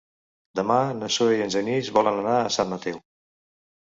[0.59, 2.99] Demà na Zoè i en Genís volen anar a Sant Mateu.